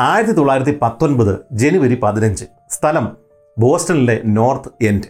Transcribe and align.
ആയിരത്തി 0.00 0.32
തൊള്ളായിരത്തി 0.32 0.78
പത്തൊൻപത് 0.82 1.38
ജനുവരി 1.52 1.98
പതിനഞ്ച്. 2.02 2.44
സ്ഥലം 2.70 3.16
ബോസ്റ്റണിലെ 3.58 4.20
നോർത്ത് 4.24 4.84
എൻഡ്. 4.84 5.02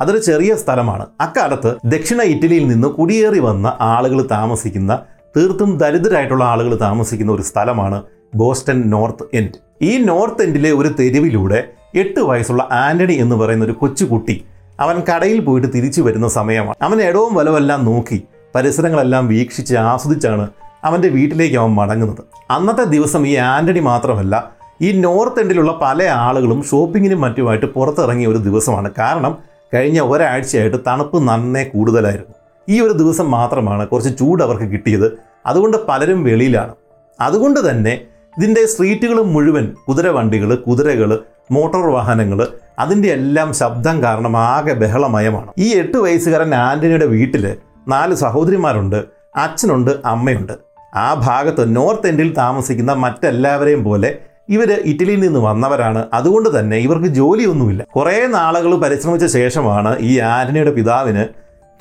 അതൊരു 0.00 0.18
ചെറിയ 0.18 0.54
സ്ഥലമാണ്. 0.54 1.06
അക്കാലത്ത് 1.20 1.74
ദക്ഷിണ 1.84 2.22
ഇറ്റലിയിൽ 2.22 2.68
നിന്ന് 2.68 2.88
കുടിയേറി 2.88 3.38
വന്ന 3.38 3.76
ആളുകൾ 3.80 4.28
താമസിക്കുന്ന 4.30 4.98
തീർത്തും 5.36 5.78
ദരിദ്രരായിട്ടുള്ള 5.78 6.44
ആളുകൾ 6.44 6.80
താമസിക്കുന്ന 6.80 7.32
ഒരു 7.32 7.42
സ്ഥലമാണ് 7.42 8.02
ബോസ്റ്റൺ 8.34 8.90
നോർത്ത് 8.90 9.24
എൻഡ്. 9.34 9.84
ഈ 9.84 9.96
നോർത്ത് 9.96 10.42
എൻഡിലെ 10.42 10.70
ഒരു 10.70 10.88
തെരുവിലൂടെ 10.88 11.64
എട്ട് 11.94 12.20
വയസ്സുള്ള 12.20 12.68
ആന്റണി 12.72 13.12
എന്ന് 13.12 13.36
പറയുന്ന 13.36 13.64
ഒരു 13.64 13.72
കൊച്ചുകുട്ടി 13.72 14.44
അവൻ 14.80 15.00
കടയിൽ 15.00 15.40
പോയിട്ട് 15.40 15.68
തിരിച്ചു 15.74 16.02
വരുന്ന 16.02 16.28
സമയമാണ്. 16.28 16.74
അവൻ 16.82 17.02
ഇടവും 17.02 17.34
വലവെല്ലാം 17.34 17.84
നോക്കി 17.84 18.22
പരിസരങ്ങളെല്ലാം 18.54 19.28
വീക്ഷിച്ച് 19.28 19.74
ആസ്വദിച്ചാണ് 19.74 20.48
അവന്റെ 20.84 21.08
വീട്ടിലേക്ക് 21.08 21.56
അവൻ 21.56 21.74
മടങ്ങുന്നത്. 21.74 22.24
അന്നത്തെ 22.50 22.84
ദിവസം 22.84 23.26
ഈ 23.26 23.34
ആന്റണി 23.34 23.80
മാത്രമല്ല 23.80 24.50
ഈ 24.82 24.92
നോർത്ത് 24.92 25.40
എൻഡിലുള്ള 25.40 25.78
പല 25.82 26.02
ആളുകളും 26.02 26.62
ഷോപ്പിങ്ങിനും 26.62 27.20
മറ്റുമായിട്ട് 27.20 27.66
പുറത്തിറങ്ങിയ 27.66 28.26
ഒരു 28.26 28.36
ദിവസമാണ്. 28.36 28.90
കാരണം 28.98 29.38
കഴിഞ്ഞ 29.74 30.00
ഒരാഴ്ചയായിട്ട് 30.00 30.76
തണുപ്പ് 30.86 31.28
നന്നേ 31.28 31.64
കൂടുതലായിരുന്നു. 31.64 32.34
ഈ 32.68 32.80
ഒരു 32.80 32.92
ദിവസം 32.92 33.30
മാത്രമാണ് 33.30 33.86
കുറച്ച് 33.86 34.18
ചൂട് 34.18 34.42
അവർക്ക് 34.42 34.64
കിട്ടിയത്. 34.64 35.18
അതുകൊണ്ട് 35.46 35.86
പലരും 35.86 36.24
വെളിയിലാണ്. 36.24 36.74
അതുകൊണ്ട് 37.20 37.70
തന്നെ 37.70 38.00
ഇതിന്റെ 38.38 38.66
സ്ട്രീറ്റുകൾ 38.66 39.22
മുഴുവൻ 39.22 39.72
കുതിരവണ്ടികൾ 39.88 40.54
കുതിരകൾ 40.54 41.18
മോട്ടോർ 41.50 41.86
വാഹനങ്ങൾ 41.86 42.48
അതിന്റെ 42.78 43.08
എല്ലാം 43.08 43.54
ശബ്ദം 43.54 44.02
കാരണം 44.02 44.36
ആകെ 44.36 44.72
ബഹളമയമാണ്. 44.72 45.52
ഈ 45.58 45.74
എട്ട് 45.74 45.96
വയസ്സുകാരൻ 45.96 46.54
ആന്റണിയുടെ 46.54 47.06
വീട്ടിൽ 47.06 47.56
നാല് 47.88 48.14
സഹോദരിമാരുണ്ട് 48.14 49.04
അച്ഛനുണ്ട് 49.36 49.90
അമ്മയുണ്ട്. 50.04 50.52
ആ 50.94 51.14
ഭാഗത്ത് 51.26 51.76
നോർത്ത് 51.76 52.08
എൻഡിൽ 52.08 52.34
താമസിക്കുന്ന 52.34 52.92
മറ്റെല്ലാവരെയും 52.92 53.84
പോലെ 53.84 54.10
ഇവർ 54.48 54.70
ഇറ്റലിയിൽ 54.72 55.20
നിന്ന് 55.20 55.40
വന്നവരാണ്. 55.40 56.00
അതുകൊണ്ട് 56.12 56.58
തന്നെ 56.58 56.76
ഇവർക്ക് 56.76 57.06
ജോലിയൊന്നുമില്ല. 57.06 57.82
കുറേ 57.96 58.26
നാളുകൾ 58.26 58.76
പരിശ്രമിച്ച 58.82 59.24
ശേഷമാണ് 59.24 59.98
ഈ 60.00 60.18
ആന്റണിയുടെ 60.18 60.70
പിതാവിന് 60.70 61.24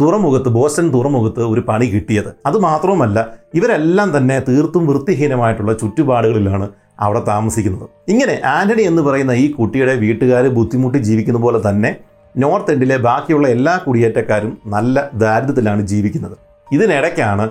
തുറമുഖത്ത് 0.01 0.49
ബോസ്റ്റൺ 0.49 0.87
തുറമുഖത്ത് 0.93 1.41
ഒരു 1.41 1.61
പണി 1.67 1.85
കിട്ടിയത്. 1.85 2.29
അതുമാത്രവുമല്ല 2.45 3.27
ഇവരെല്ലാം 3.53 4.17
തന്നെ 4.17 4.39
തീർത്തും 4.47 4.87
വൃത്തിഹീനമായിട്ടുള്ള 4.87 5.73
ചുറ്റുപാടുകളിലാണ് 5.73 6.67
അവിടെ 6.99 7.19
താമസിക്കുന്നത്. 7.19 7.89
ഇങ്ങനെ 8.07 8.41
ആന്റണി 8.45 8.81
എന്ന് 8.81 9.01
പറയുന്ന 9.01 9.31
ഈ 9.31 9.51
കുട്ടിയുടെ 9.51 9.93
വീട്ടുകാർ 9.93 10.47
ബുദ്ധിമുട്ടി 10.47 10.97
ജീവിക്കുന്ന 10.97 11.39
പോലെ 11.39 11.69
തന്നെ 11.69 11.91
നോർത്ത് 12.35 12.71
എൻഡിലെ 12.71 12.97
ബാക്കിയുള്ള 12.97 13.47
എല്ലാ 13.47 13.77
കുടിയേറ്റക്കാരും 13.85 14.57
നല്ല 14.65 15.09
ദാരിദ്ര്യത്തിലാണ് 15.13 15.81
ജീവിക്കുന്നത്. 15.81 16.37
ഇതിനിടയ്ക്കാണ് 16.71 17.45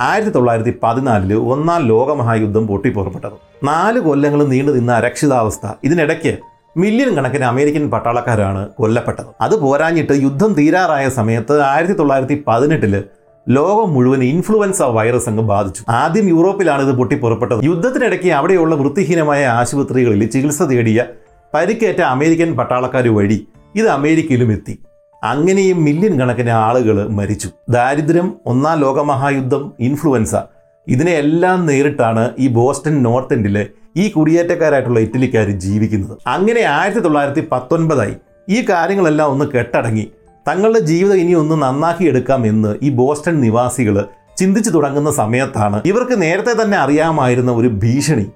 ആയിരത്തി 0.00 0.30
തൊള്ളായിരത്തി 0.30 0.74
പതിനാലിൽ 0.82 1.34
ഒന്നാം 1.34 1.86
ലോകമഹായുദ്ധം 1.86 2.66
പൊട്ടിപ്പുറപ്പെട്ടത്. 2.66 3.66
നാല് 3.66 4.00
കൊല്ലങ്ങൾ 4.00 4.46
നീണ്ടു 4.46 4.72
നിന്ന 4.72 4.92
അരക്ഷിതാവസ്ഥ. 4.92 5.66
ഇതിനിടയ്ക്ക് 5.84 6.36
മില്യൺ 6.76 7.14
കണക്കിന് 7.14 7.44
അമേരിക്കൻ 7.44 7.90
പട്ടാളക്കാരാണ് 7.90 8.68
കൊല്ലപ്പെട്ടത്. 8.68 9.26
അത് 9.40 9.60
പോരാഞ്ഞിട്ട് 9.60 10.12
യുദ്ധം 10.12 10.52
തീരാറായ 10.52 11.08
സമയത്ത് 11.08 11.60
ആയിരത്തി 11.60 11.92
തൊള്ളായിരത്തി 11.92 12.44
പതിനെട്ടിൽ 12.48 13.04
ലോകം 13.48 13.94
മുഴുവൻ 13.94 14.24
ഇൻഫ്ലുവൻസ 14.24 14.82
വൈറസ് 14.82 15.28
അങ്ങ് 15.28 15.42
ബാധിച്ചു. 15.42 15.84
ആദ്യം 15.88 16.28
യൂറോപ്പിലാണ് 16.28 16.88
ഇത് 16.88 16.96
പൊട്ടിപ്പുറപ്പെട്ടത്. 16.96 17.64
യുദ്ധത്തിനിടയ്ക്ക് 17.64 18.30
അവിടെയുള്ള 18.30 18.74
വൃത്തിഹീനമായ 18.74 19.46
ആശുപത്രികളിൽ 19.46 20.26
ചികിത്സ 20.26 20.62
തേടിയ 20.62 21.04
പരിക്കേറ്റ 21.54 22.00
അമേരിക്കൻ 22.00 22.56
പട്ടാളക്കാർ 22.56 23.08
വഴി 23.08 23.46
ഇത് 23.74 23.88
അമേരിക്കയിലും 23.88 24.52
എത്തി. 24.52 24.78
അങ്ങനെയും 25.24 25.84
മില്യൺ 25.84 26.20
കണക്കിന് 26.20 26.50
ആളുകൾ 26.50 27.08
മരിച്ചു. 27.08 27.48
ദാരിദ്ര്യം 27.70 28.34
ഒന്നാം 28.46 28.80
ലോകമഹായുദ്ധം 28.80 29.72
ഇൻഫ്ലുവൻസ 29.80 30.34
ഇതിനെയെല്ലാം 30.88 31.66
നേരിട്ടാണ് 31.66 32.30
ഈ 32.38 32.48
ബോസ്റ്റൺ 32.48 33.02
നോർത്ത് 33.02 33.34
എൻഡിലെ 33.34 33.66
ഈ 33.96 34.08
കുടിയേറ്റക്കാരായിട്ടുള്ള 34.08 35.00
ഇറ്റലിക്കാർ 35.00 35.50
ജീവിക്കുന്നത്. 35.50 36.18
അങ്ങനെ 36.26 36.60
ആയിരത്തി 36.60 37.00
തൊള്ളായിരത്തി 37.00 37.48
പത്തൊൻപതായി 37.52 38.14
ഈ 38.48 38.66
കാര്യങ്ങളെല്ലാം 38.70 39.30
ഒന്ന് 39.30 39.44
കെട്ടടങ്ങി. 39.44 40.12
തങ്ങളുടെ 40.48 40.78
ജീവിതം 40.78 41.16
ഇനി 41.16 41.32
ഒന്ന് 41.32 41.62
നന്നാക്കിയെടുക്കാം 41.62 42.46
എന്ന് 42.46 42.74
ഈ 42.82 42.90
ബോസ്റ്റൺ 42.90 43.40
നിവാസികൾ 43.40 44.04
ചിന്തിച്ചു 44.36 44.70
തുടങ്ങുന്ന 44.70 45.10
സമയത്താണ് 45.10 45.82
ഇവർക്ക് 45.84 46.22
നേരത്തെ 46.22 46.62
തന്നെ 46.62 46.78
അറിയാമായിരുന്ന 46.78 47.52
ഒരു 47.52 47.68
ഭീഷണി 47.68 48.26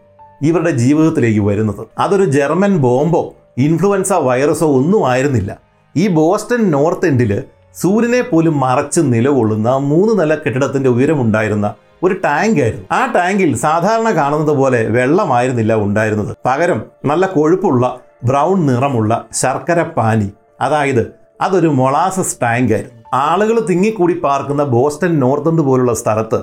ഇവരുടെ 0.43 0.71
ജീവിതത്തിലേക്ക് 0.71 1.41
വരുന്നത്. 1.41 1.87
അതൊരു 1.99 2.25
ജർമ്മൻ 2.25 2.79
ബോംബോ 2.79 3.35
ഇൻഫ്ലുവൻസ 3.59 4.13
വൈറസോ 4.13 4.67
ഒന്നും 4.67 5.09
ആയിരുന്നില്ല. 5.09 5.70
ഈ 5.97 6.09
ബോസ്റ്റൺ 6.09 6.71
നോർത്ത് 6.71 7.07
എൻഡിൽ 7.07 7.43
സൂര്യനെ 7.75 8.21
പോലും 8.21 8.61
മറച്ച് 8.61 9.01
നിലകൊള്ളുന്ന 9.01 9.77
മൂന്ന് 9.77 10.21
നില 10.21 10.35
കെട്ടിടത്തിന്റെ 10.35 10.89
ഉയരമുണ്ടായിരുന്ന 10.91 11.75
ഒരു 12.03 12.15
ടാങ്ക് 12.15 12.61
ആയിരുന്നു 12.61 12.87
ആ 12.93 13.07
ടാങ്കിൽ 13.07 13.57
സാധാരണ 13.57 14.17
കാണുന്നത് 14.17 14.57
പോലെ 14.57 14.89
വെള്ളമായിരുന്നില്ല 14.89 15.75
ഉണ്ടായിരുന്നത്. 15.75 16.37
പകരം 16.47 16.83
നല്ല 17.05 17.27
കൊഴുപ്പുള്ള 17.27 18.01
ബ്രൗൺ 18.25 18.67
നിറമുള്ള 18.67 19.29
ശർക്കര 19.33 19.83
പാനി. 19.83 20.31
അതായത് 20.61 21.13
അതൊരു 21.41 21.69
മൊളാസസ് 21.69 22.37
ടാങ്ക് 22.43 22.75
ആയിരുന്നു 22.75 23.03
ആളുകൾ 23.15 23.67
തിങ്ങിക്കൂടി 23.67 24.15
പാർക്കുന്ന 24.15 24.65
ബോസ്റ്റൺ 24.65 25.21
നോർത്ത് 25.21 25.49
എൻഡ് 25.49 25.61
പോലുള്ള 25.61 25.95
സ്ഥലത്ത് 25.95 26.41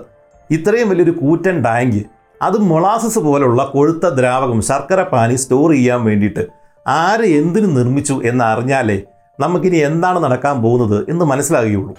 ഇത്രയും 0.51 0.89
വലിയൊരു 0.89 1.11
കൂറ്റൻ 1.11 1.63
ടാങ്ക് 1.63 2.01
അത് 2.41 2.57
മൊളാസസ് 2.57 3.19
പോലുള്ള 3.19 3.63
കൊഴുത്ത 3.63 4.05
ദ്രാവകം 4.07 4.61
ശർക്കര 4.61 5.01
പാനി 5.01 5.35
സ്റ്റോർ 5.35 5.71
ചെയ്യാൻ 5.71 6.03
വേണ്ടിയിട്ട് 6.03 6.47
ആര് 6.87 7.21
എന്തിനു 7.21 7.67
നിർമ്മിച്ചു 7.67 8.21
എന്ന് 8.25 8.43
അറിഞ്ഞാലേ 8.43 8.97
നമുക്കിനി 9.39 9.77
എന്താണ് 9.87 10.19
നടക്കാൻ 10.23 10.55
പോകുന്നത് 10.61 11.09
എന്ന് 11.09 11.25
മനസ്സിലാകുകയുള്ളൂ. 11.25 11.91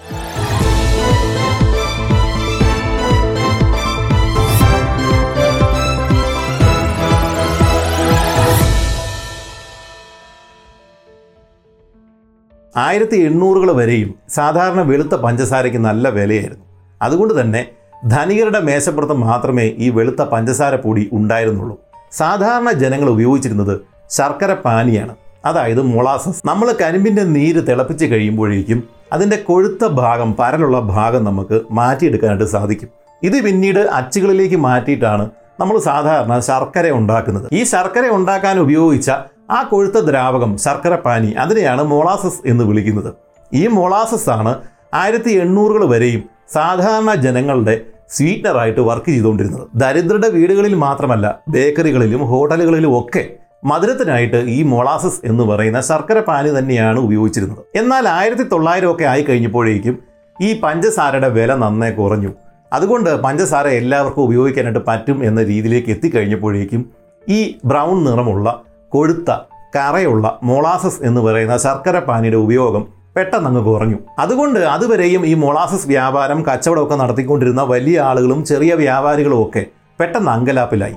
ആയിരത്തി 12.75 13.17
എണ്ണൂറുകൾ 13.27 13.71
വരെയും 13.71 14.15
സാധാരണ 14.29 14.81
വെളുത്ത 14.81 15.15
പഞ്ചസാരയ്ക്ക് 15.15 15.77
നല്ല 15.77 16.09
വിലയായിരുന്നു. 16.09 16.65
അതുകൊണ്ട് 17.01 17.33
തന്നെ 17.41 17.61
ധനികരുടെ 18.07 18.59
മേശപ്പുറത്ത് 18.59 19.13
മാത്രമേ 19.13 19.65
ഈ 19.85 19.89
വെളുത്ത 19.89 20.21
പഞ്ചസാര 20.33 20.75
പൊടി 20.75 21.09
ഉണ്ടായിരുന്നുള്ളൂ. 21.13 21.77
സാധാരണ 22.11 22.71
ജനങ്ങൾ 22.83 23.09
ഉപയോഗിച്ചിരുന്നത് 23.09 23.73
ശർക്കര 24.09 24.53
പാനിയാണ്. 24.53 25.15
അതായത് 25.45 25.81
മൊളാസസ്. 25.81 26.41
നമ്മൾ 26.45 26.75
കരിമ്പിന്റെ 26.81 27.23
നീര് 27.23 27.67
തിളപ്പിച്ച് 27.67 28.05
കഴിയുമ്പോഴേക്കും 28.05 28.83
അതിന്റെ 29.13 29.35
കൊഴുത്ത 29.35 29.87
ഭാഗം 29.87 30.35
പരലുള്ള 30.39 30.79
ഭാഗം 30.79 31.23
നമുക്ക് 31.23 31.61
മാറ്റിയെടുക്കാനായിട്ട് 31.71 32.45
സാധിക്കും. 32.45 32.89
ഇത് 33.23 33.41
പിന്നീട് 33.43 33.79
അച്ചുകളിലേക്ക് 33.79 34.55
മാറ്റിയിട്ടാണ് 34.55 35.29
നമ്മൾ 35.59 35.79
സാധാരണ 35.79 36.39
ശർക്കര 36.39 36.91
ഉണ്ടാക്കുന്നത്. 36.91 37.49
ഈ 37.53 37.63
ശർക്കര 37.63 38.09
ഉണ്ടാക്കാൻ 38.09 38.59
ഉപയോഗിച്ച 38.59 39.11
ആ 39.51 39.63
കൊഴുത്ത 39.63 39.97
ദ്രാവകം 39.99 40.57
ശർക്കര 40.57 40.95
പാനി 40.95 41.31
അതിനെയാണ് 41.31 41.83
മൊളാസസ് 41.83 42.39
എന്ന് 42.45 42.63
വിളിക്കുന്നത്. 42.63 43.13
ഈ 43.53 43.67
മൊളാസസ് 43.67 44.29
ആണ് 44.29 44.57
ആയിരത്തി 44.93 45.31
എണ്ണൂറുകൾ 45.31 45.85
വരെയും 45.85 46.23
സാധാരണ 46.53 47.15
ജനങ്ങളുടെ 47.15 47.81
സ്വീറ്റ്നറായിട്ട് 48.09 48.79
വർക്ക് 48.79 49.05
ചെയ്തുകൊണ്ടിരുന്നത്. 49.05 49.67
ദരിദ്രരുടെ 49.75 50.29
വീടുകളിൽ 50.29 50.75
മാത്രമല്ല 50.75 51.39
ബേക്കറികളിലും 51.49 52.25
ഹോട്ടലുകളിലും 52.25 52.99
ഒക്കെ 52.99 53.29
മധുരത്തിനായിട്ട് 53.63 54.35
ഈ 54.35 54.63
മൊളാസസ് 54.63 55.19
എന്ന് 55.23 55.43
പറയുന്ന 55.43 55.81
ശർക്കര 55.81 56.19
പാനി 56.19 56.59
തന്നെയാണ് 56.59 56.99
ഉപയോഗിച്ചിരുന്നത്. 56.99 57.77
എന്നാൽ 57.77 58.07
ആയിരത്തി 58.07 58.43
തൊള്ളായിരം 58.43 58.91
ഒക്കെ 58.91 59.03
ആയി 59.03 59.23
കഴിഞ്ഞപ്പോഴേക്കും 59.23 59.99
ഈ 60.41 60.59
പഞ്ചസാരയുടെ 60.59 61.29
വില 61.29 61.55
നന്നേ 61.55 61.89
കുറഞ്ഞു. 61.89 62.29
അതുകൊണ്ട് 62.73 63.21
പഞ്ചസാര 63.21 63.67
എല്ലാവർക്കും 63.67 64.23
ഉപയോഗിക്കാനായിട്ട് 64.23 64.81
പറ്റും 64.87 65.23
എന്ന 65.23 65.43
രീതിയിലേക്ക് 65.43 65.89
എത്തിക്കഴിഞ്ഞപ്പോഴേക്കും 65.89 66.89
ഈ 67.29 67.55
ബ്രൗൺ 67.65 68.03
നിറമുള്ള 68.03 68.61
കൊഴുത്ത 68.89 69.31
കറയുള്ള 69.75 70.39
മൊളാസസ് 70.43 71.03
എന്ന് 71.03 71.21
പറയുന്ന 71.21 71.57
ശർക്കര 71.57 71.99
പാനിയുടെ 71.99 72.37
ഉപയോഗം 72.37 72.87
പെട്ടെന്ന് 73.15 73.49
അങ്ങ് 73.49 73.63
കുറഞ്ഞു. 73.63 73.97
അതുകൊണ്ട് 74.19 74.59
അതുവരെയും 74.59 75.25
ഈ 75.25 75.33
മൊളാസസ് 75.33 75.87
വ്യാപാരം 75.87 76.45
കച്ചവടമൊക്കെ 76.45 76.95
നടത്തിക്കൊണ്ടിരുന്ന 76.95 77.61
വലിയ 77.61 77.99
ആളുകളും 77.99 78.45
ചെറിയ 78.45 78.73
വ്യാപാരികളും 78.73 79.41
ഒക്കെ 79.43 79.65
പെട്ടെന്ന് 79.99 80.31
അങ്കലാപ്പിലായി. 80.31 80.93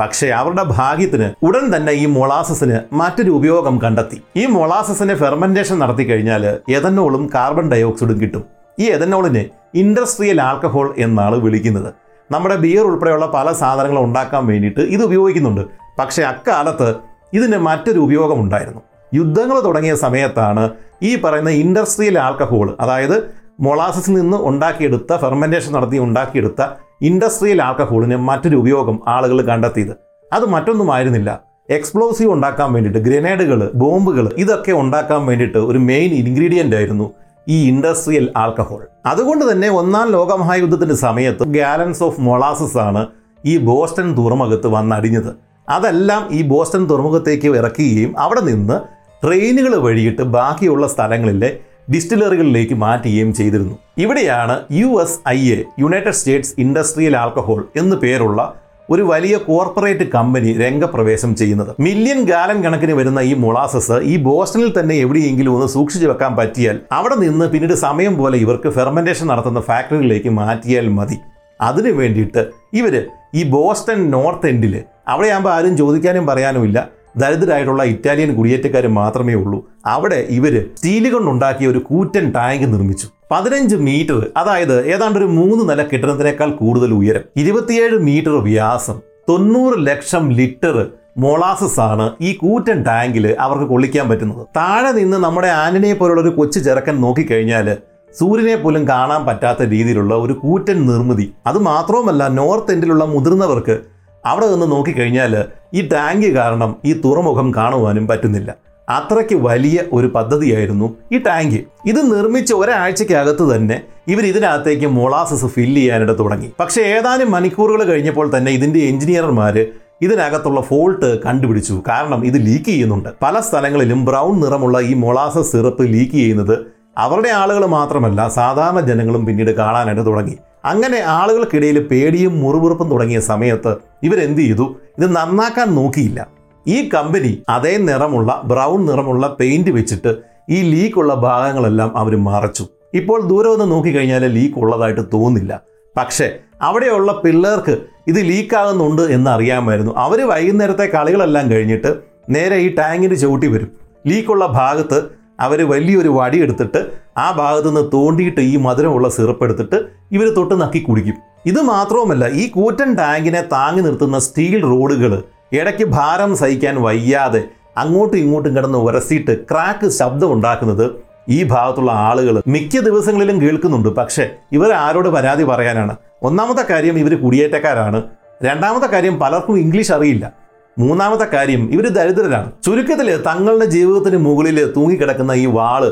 പക്ഷേ 0.00 0.28
അവരുടെ 0.28 0.62
ഭാഗ്യത്തിന് 0.62 1.46
ഉടൻ 1.46 1.76
തന്നെ 1.76 1.92
ഈ 1.92 2.06
മൊളാസസിന് 2.06 2.80
മറ്റൊരു 2.92 3.30
ഉപയോഗം 3.30 3.80
കണ്ടെത്തി. 3.84 4.22
ഈ 4.36 4.46
മൊളാസസിനെ 4.46 5.14
ഫെർമെന്റേഷൻ 5.14 5.78
നടത്തി 5.78 6.04
കഴിഞ്ഞാൽ 6.04 6.58
എഥനോളും 6.68 7.30
കാർബൺ 7.34 7.72
ഡയോക്സൈഡും 7.72 8.20
കിട്ടും. 8.20 8.44
ഈ 8.80 8.84
എഥനോളിനെ 8.84 9.44
ഇൻഡസ്ട്രിയൽ 9.74 10.40
ആൽക്കഹോൾ 10.40 10.94
എന്നാണ് 10.98 11.36
വിളിക്കുന്നത്. 11.36 11.94
നമ്മുടെ 12.32 12.56
ബിയർ 12.56 12.84
ഉൾപ്പെടെയുള്ള 12.84 13.26
പല 13.26 13.52
സാധനങ്ങളും 13.52 14.04
ഉണ്ടാക്കാൻ 14.04 14.46
വേണ്ടിയിട്ട് 14.46 14.80
ഇത് 14.80 15.02
ഉപയോഗിക്കുന്നുണ്ട്. 15.02 15.60
പക്ഷേ 15.98 16.22
അക്കാലത്ത് 16.22 16.94
ഇതിന് 17.32 17.56
മറ്റൊരു 17.56 17.98
ഉപയോഗം 17.98 18.40
ഉണ്ടായിരുന്നു. 18.40 18.80
യുദ്ധങ്ങൾ 19.14 19.60
തുടങ്ങിയ 19.60 19.94
സമയത്താണ് 19.94 20.70
ഈ 21.02 21.16
പറയുന്ന 21.16 21.50
ഇൻഡസ്ട്രിയൽ 21.50 22.18
ആൽക്കഹോൾ 22.18 22.76
അതായത് 22.80 23.16
മൊളാസസിൽ 23.60 24.12
നിന്ന് 24.12 24.36
ഉണ്ടാക്കിയെടുത്ത 24.36 25.16
ഫെർമെന്റേഷൻ 25.16 25.72
നടത്തി 25.72 25.98
ഉണ്ടാക്കിയെടുത്ത 25.98 26.62
ഇൻഡസ്ട്രിയൽ 27.02 27.62
ആൽക്കഹോളിന് 27.62 28.16
മറ്റൊരു 28.16 28.56
ഉപയോഗം 28.56 29.00
ആളുകൾ 29.08 29.42
കണ്ടെത്തിയത്. 29.42 29.96
അത് 30.32 30.46
മറ്റൊന്നുമായിരുന്നില്ല. 30.46 31.42
എക്സ്പ്ലോസീവ് 31.70 32.32
ഉണ്ടാക്കാൻ 32.32 32.72
വേണ്ടിയിട്ട് 32.72 32.98
ഗ്രനേഡുകൾ 32.98 33.70
ബോംബുകൾ 33.74 34.34
ഇതൊക്കെ 34.38 34.72
ഉണ്ടാക്കാൻ 34.72 35.26
വേണ്ടിയിട്ട് 35.26 35.58
ഒരു 35.58 35.78
മെയിൻ 35.78 36.14
ഇൻഗ്രീഡിയന്റ് 36.14 36.76
ആയിരുന്നു 36.76 37.12
ഈ 37.48 37.68
ഇൻഡസ്ട്രിയൽ 37.68 38.32
ആൽക്കഹോൾ. 38.36 38.86
അതുകൊണ്ട് 39.06 39.52
തന്നെ 39.52 39.68
ഒന്നാം 39.68 40.10
ലോകമഹായുദ്ധത്തിന്റെ 40.10 40.94
സമയത്ത് 40.94 41.44
ഗാലൻസ് 41.44 42.02
ഓഫ് 42.02 42.20
മൊളാസസ് 42.20 42.78
ആണ് 42.78 43.06
ഈ 43.44 43.58
ബോസ്റ്റൺ 43.58 44.18
തുറമുഖത്ത് 44.18 44.66
വന്നടിഞ്ഞത്. 44.66 45.36
അതെല്ലാം 45.68 46.28
ഈ 46.30 46.42
ബോസ്റ്റൺ 46.42 46.90
തുറമുഖത്തേക്ക് 46.90 47.48
ഇറക്കുകയും 47.48 48.18
അവിടെ 48.18 48.40
നിന്ന് 48.40 48.80
ട്രെയിനുകൾ 49.26 49.76
വഴിയിട്ട് 49.76 50.22
ബാക്കിയുള്ള 50.22 50.86
സ്ഥലങ്ങളിലെ 50.86 51.60
ഡിസ്റ്റിലറികളിലേക്ക് 51.94 52.74
മാറ്റുകയും 52.74 53.34
ചെയ്തിരുന്നു. 53.34 53.78
ഇവിടെയാണ് 53.98 54.64
U 54.72 55.02
S 55.02 55.18
I 55.28 55.52
A 55.52 55.64
United 55.78 56.10
States 56.10 56.54
Industrial 56.58 57.16
Alcohol 57.16 57.68
എന്നു 57.76 57.96
പേരുള്ള 57.96 58.54
ഒരു 58.90 59.02
വലിയ 59.02 59.36
കോർപ്പറേറ്റ് 59.36 60.10
കമ്പനി 60.10 60.52
രംഗപ്രവേശം 60.52 61.36
ചെയ്യുന്നത്. 61.36 61.76
മില്യൺ 61.80 62.22
ഗാലൻ 62.24 62.62
കണക്കിന് 62.62 62.92
വരുന്ന 62.92 63.20
ഈ 63.20 63.34
മൊളാസസ് 63.34 63.92
ഈ 63.92 64.16
ബോസ്റ്റണിൽ 64.16 64.80
തന്നെ 64.80 64.94
എവിടെയെങ്കിലും 64.94 65.54
ഒന്ന് 65.54 65.66
സൂക്ഷിച്ചു 65.66 66.06
വെക്കാൻ 66.06 66.36
പറ്റിയാൽ 66.36 66.80
അവിടെ 66.92 67.14
നിന്ന് 67.14 67.50
പിന്നീട് 67.50 67.74
സമയം 67.74 68.16
പോലെ 68.16 68.38
ഇവർക്ക് 68.38 68.70
ഫെർമെന്റേഷൻ 68.70 69.26
നടത്തുന്ന 69.26 69.60
ഫാക്ടറികളിലേക്ക് 69.60 70.28
മാറ്റിയാൽ 70.28 70.88
മതി. 70.88 71.18
അതിനു 71.60 71.92
വേണ്ടിയിട്ട് 71.92 72.46
ഇവർ 72.72 73.06
ഈ 73.34 73.42
ബോസ്റ്റൺ 73.42 74.10
നോർത്ത് 74.10 74.46
എൻഡിൽ 74.46 74.82
അവിടെയാകുമ്പോൾ 75.08 75.52
ആരും 75.52 75.76
ചോദിക്കാനും 75.76 76.26
പറയാനുമില്ല 76.26 76.95
ദരിദ്രരായിട്ടുള്ള 77.16 77.82
ഇറ്റാലിയൻ 77.82 78.36
കുടിയേറ്റക്കാർ 78.36 78.86
മാത്രമേ 78.86 79.34
ഉള്ളൂ. 79.34 79.66
അവിടെ 79.86 80.26
ഇവർ 80.30 80.66
സ്റ്റീൽ 80.76 81.12
കൊണ്ടുണ്ടാക്കിയ 81.12 81.68
ഒരു 81.68 81.78
കൂറ്റൻ 81.78 82.32
ടാങ്ക് 82.32 82.72
നിർമ്മിച്ചു. 82.72 83.06
പതിനഞ്ച് 83.30 83.76
മീറ്റർ 83.76 84.26
അതായത് 84.36 84.86
ഏതാണ്ട് 84.86 85.18
ഒരു 85.18 85.24
മൂന്ന് 85.24 85.70
നില 85.70 85.82
കെട്ടിടത്തിനേക്കാൾ 85.82 86.50
കൂടുതൽ 86.50 86.92
ഉയരം. 86.94 87.22
ഇരുപത്തിയേഴ് 87.36 87.98
മീറ്റർ 87.98 88.42
വ്യാസം. 88.42 89.00
തൊണ്ണൂറ് 89.28 89.86
ലക്ഷം 89.86 90.30
ലിറ്റർ 90.30 90.86
മൊളാസസ് 91.18 91.80
ആണ് 91.80 92.10
ഈ 92.20 92.32
കൂറ്റൻ 92.32 92.82
ടാങ്കിൽ 92.82 93.36
അവർക്ക് 93.40 93.64
കൊള്ളിക്കാൻ 93.64 94.08
പറ്റുന്നത്. 94.08 94.46
താഴെ 94.56 94.92
നിന്ന് 94.92 95.16
നമ്മുടെ 95.16 95.48
ആന്റണിയെ 95.48 95.94
പോലുള്ള 95.94 96.20
ഒരു 96.20 96.28
കൊച്ചു 96.28 96.58
ചെറുക്കൻ 96.58 97.00
നോക്കിക്കഴിഞ്ഞാൽ 97.00 97.76
സൂര്യനെ 98.18 98.56
പോലും 98.56 98.88
കാണാൻ 98.88 99.26
പറ്റാത്ത 99.26 99.62
രീതിയിലുള്ള 99.62 100.14
ഒരു 100.14 100.32
കൂറ്റൻ 100.32 100.86
നിർമ്മിതി. 100.86 101.34
അത് 101.46 101.58
മാത്രവുമല്ല 101.58 102.28
നോർത്ത് 102.28 102.72
എൻഡിലുള്ള 102.72 103.04
മുതിർന്നവർക്ക് 103.04 103.80
അവിടെ 104.26 104.46
നിന്ന് 104.46 104.66
നോക്കിക്കഴിഞ്ഞാൽ 104.70 105.32
ഈ 105.74 105.88
ടാങ്ക് 105.88 106.26
കാരണം 106.26 106.76
ഈ 106.84 106.92
തുറമുഖം 107.04 107.54
കാണുവാനും 107.54 108.06
പറ്റുന്നില്ല. 108.06 108.50
അത്രയ്ക്ക് 108.88 109.34
വലിയ 109.34 109.78
ഒരു 109.92 110.06
പദ്ധതിയായിരുന്നു 110.06 110.96
ഈ 111.12 111.18
ടാങ്ക്. 111.18 111.60
ഇത് 111.86 112.00
നിർമ്മിച്ച 112.14 112.52
ഒരാഴ്ചക്കകത്ത് 112.52 113.44
തന്നെ 113.54 113.82
ഇവർ 114.08 114.24
ഇതിനകത്തേക്ക് 114.26 114.86
മൊളാസസ് 114.86 115.46
ഫില്ല് 115.46 115.80
ചെയ്യാനായിട്ട് 115.80 116.18
തുടങ്ങി. 116.18 116.52
പക്ഷേ 116.60 116.82
ഏതാനും 116.82 117.30
മണിക്കൂറുകൾ 117.32 117.84
കഴിഞ്ഞപ്പോൾ 117.84 118.36
തന്നെ 118.36 118.52
ഇതിന്റെ 118.52 118.80
എഞ്ചിനീയർമാർ 118.80 119.66
ഇതിനകത്തുള്ള 120.02 120.60
ഫോൾട്ട് 120.60 121.22
കണ്ടുപിടിച്ചു. 121.22 121.82
കാരണം 121.88 122.26
ഇത് 122.26 122.46
ലീക്ക് 122.46 122.64
ചെയ്യുന്നുണ്ട്. 122.64 123.08
പല 123.22 123.40
സ്ഥലങ്ങളിലും 123.40 124.04
ബ്രൗൺ 124.04 124.40
നിറമുള്ള 124.40 124.80
ഈ 124.80 124.94
മൊളാസസ് 124.94 125.52
സിറപ്പ് 125.52 125.84
ലീക്ക് 125.92 126.12
ചെയ്യുന്നത് 126.12 126.58
അവരുടെ 126.98 127.28
ആളുകൾ 127.28 127.66
മാത്രമല്ല 127.66 128.28
സാധാരണ 128.28 128.80
ജനങ്ങളും 128.80 129.26
പിന്നീട് 129.26 129.50
കാണാനായിട്ട് 129.56 130.06
തുടങ്ങി. 130.06 130.36
അങ്ങനെ 130.66 131.00
ആളുകൾക്കിടയിൽ 131.16 131.78
പേടിയും 131.88 132.34
മുറിവുറുപ്പും 132.40 132.88
തുടങ്ങിയ 132.90 133.20
സമയത്ത് 133.20 133.72
ഇവരെന്ത് 134.02 134.40
ചെയ്തു? 134.40 134.66
ഇത് 134.98 135.06
നന്നാക്കാൻ 135.16 135.74
നോക്കിയില്ല. 135.74 136.20
ഈ 136.66 136.88
കമ്പനി 136.94 137.32
അതേ 137.48 137.76
നിറമുള്ള 137.76 138.42
ബ്രൗൺ 138.44 138.86
നിറമുള്ള 138.86 139.36
പെയിന്റ് 139.40 139.70
വെച്ചിട്ട് 139.70 140.12
ഈ 140.50 140.58
ലീക്കുള്ള 140.72 141.14
ഭാഗങ്ങളെല്ലാം 141.14 141.98
അവർ 141.98 142.16
മറച്ചു. 142.16 142.64
ഇപ്പോൾ 142.94 143.28
ദൂരെ 143.28 143.48
ഒന്ന് 143.48 143.66
നോക്കിക്കഴിഞ്ഞാൽ 143.70 144.24
ലീക്ക് 144.26 144.58
ഉള്ളതായിട്ട് 144.58 145.00
തോന്നില്ല 145.12 145.60
പക്ഷേ 145.96 146.26
അവിടെയുള്ള 146.62 147.12
പിള്ളേർക്ക് 147.24 147.74
ഇത് 148.08 148.20
ലീക്കാകുന്നുണ്ട് 148.28 149.02
എന്ന് 149.02 149.30
അറിയാമായിരുന്നു 149.30 149.92
അവർ 149.96 150.28
വൈകുന്നേരത്തെ 150.28 150.86
കളികളെല്ലാം 150.86 151.50
കഴിഞ്ഞിട്ട് 151.50 151.90
നേരെ 152.30 152.56
ഈ 152.56 152.74
ടാങ്കിന് 152.74 153.16
ചവിട്ടി 153.16 153.46
വരും. 153.46 153.70
ലീക്കുള്ള 154.06 154.46
ഭാഗത്ത് 154.46 154.98
അവർ 155.40 155.68
വലിയൊരു 155.68 156.08
വടി 156.08 156.42
എടുത്തിട്ട് 156.42 156.86
ആ 157.18 157.30
ഭാഗത്തു 157.30 157.66
നിന്ന് 157.66 157.90
തോണ്ടിയിട്ട് 157.92 158.40
ഈ 158.40 158.56
മധുരമുള്ള 158.56 159.08
സിറപ്പ് 159.08 159.44
എടുത്തിട്ട് 159.44 159.84
ഇവർ 160.12 160.34
തൊട്ട് 160.34 160.60
നക്കി 160.60 160.78
കുടിക്കും. 160.78 161.14
ഇത് 161.46 161.60
മാത്രവുമല്ല 161.60 162.28
ഈ 162.28 162.48
കൂറ്റൻ 162.48 162.94
ടാങ്കിനെ 162.94 163.40
താങ്ങി 163.40 163.80
നിർത്തുന്ന 163.80 164.18
സ്റ്റീൽ 164.18 164.62
റോഡുകൾ 164.62 165.22
ഇടയ്ക്ക് 165.52 165.84
ഭാരം 165.84 166.36
സഹിക്കാൻ 166.36 166.82
വയ്യാതെ 166.82 167.44
അങ്ങോട്ടും 167.76 168.18
ഇങ്ങോട്ടും 168.18 168.56
കിടന്ന് 168.56 168.78
ഉരസിയിട്ട് 168.78 169.46
ക്രാക്ക് 169.50 169.88
ശബ്ദം 169.88 170.32
ഉണ്ടാക്കുന്നത് 170.32 170.90
ഈ 171.28 171.44
ഭാഗത്തുള്ള 171.44 171.92
ആളുകൾ 171.92 172.42
മിക്ക 172.46 172.80
ദിവസങ്ങളിലും 172.80 173.42
കേൾക്കുന്നുണ്ട്. 173.42 173.88
പക്ഷേ 173.88 174.30
ഇവർ 174.52 174.72
ആരോട് 174.72 175.08
പരാതി 175.08 175.44
പറയാനാണ്? 175.44 175.96
ഒന്നാമത്തെ 176.22 176.64
കാര്യം 176.70 176.98
ഇവർ 176.98 177.20
കുടിയേറ്റക്കാരാണ്. 177.20 178.02
രണ്ടാമത്തെ 178.42 178.86
കാര്യം 178.86 179.18
പലർക്കും 179.18 179.58
ഇംഗ്ലീഷ് 179.58 179.92
അറിയില്ല. 179.92 180.45
മൂന്നാമത്തെ 180.78 181.26
കാര്യം 181.34 181.62
ഇവർ 181.74 181.86
ദരിദ്രരാണ്. 181.98 182.48
ചുരുക്കത്തിൽ 182.66 183.08
തങ്ങളുടെ 183.28 183.66
ജീവിതത്തിന് 183.76 184.18
മുകളിൽ 184.26 184.58
തൂങ്ങിക്കിടക്കുന്ന 184.76 185.32
ഈ 185.44 185.46
വാൾ 185.58 185.84